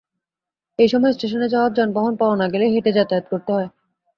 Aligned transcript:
এ 0.79 0.85
সময় 0.87 1.13
স্টেশনে 1.13 1.47
যাওয়ার 1.49 1.71
যানবাহন 1.73 2.13
পাওয়া 2.17 2.35
না 2.35 2.47
গেলে 2.53 2.65
হেঁটে 2.67 2.91
যাতায়াত 2.91 3.25
করতে 3.31 3.49
হয়। 3.53 3.69